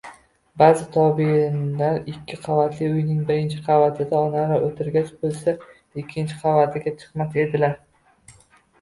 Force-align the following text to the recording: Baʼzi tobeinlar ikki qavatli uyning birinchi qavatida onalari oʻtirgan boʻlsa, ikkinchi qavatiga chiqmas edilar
Baʼzi 0.59 0.85
tobeinlar 0.95 1.99
ikki 2.13 2.39
qavatli 2.47 2.89
uyning 2.95 3.21
birinchi 3.29 3.61
qavatida 3.69 4.19
onalari 4.23 4.59
oʻtirgan 4.73 5.09
boʻlsa, 5.23 5.57
ikkinchi 6.05 6.43
qavatiga 6.45 6.99
chiqmas 7.01 7.43
edilar 7.47 7.83